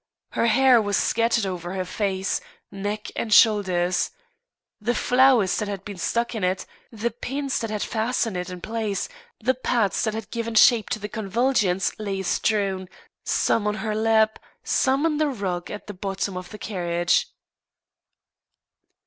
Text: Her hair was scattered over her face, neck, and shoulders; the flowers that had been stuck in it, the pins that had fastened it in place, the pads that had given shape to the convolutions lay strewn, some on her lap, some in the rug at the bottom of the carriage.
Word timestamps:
Her 0.31 0.47
hair 0.47 0.81
was 0.81 0.97
scattered 0.97 1.45
over 1.45 1.73
her 1.75 1.85
face, 1.85 2.41
neck, 2.71 3.11
and 3.15 3.31
shoulders; 3.31 4.09
the 4.81 4.95
flowers 4.95 5.57
that 5.57 5.67
had 5.67 5.85
been 5.85 5.97
stuck 5.99 6.33
in 6.33 6.43
it, 6.43 6.65
the 6.91 7.11
pins 7.11 7.59
that 7.59 7.69
had 7.69 7.83
fastened 7.83 8.35
it 8.35 8.49
in 8.49 8.61
place, 8.61 9.07
the 9.39 9.53
pads 9.53 10.03
that 10.05 10.15
had 10.15 10.31
given 10.31 10.55
shape 10.55 10.89
to 10.89 10.97
the 10.97 11.07
convolutions 11.07 11.93
lay 11.99 12.23
strewn, 12.23 12.89
some 13.23 13.67
on 13.67 13.75
her 13.75 13.93
lap, 13.93 14.39
some 14.63 15.05
in 15.05 15.17
the 15.17 15.27
rug 15.27 15.69
at 15.69 15.85
the 15.85 15.93
bottom 15.93 16.35
of 16.35 16.49
the 16.49 16.57
carriage. 16.57 17.27